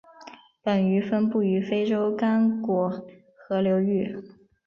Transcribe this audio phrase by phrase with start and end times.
[0.63, 3.05] 本鱼分布于非洲刚果
[3.35, 4.17] 河流域。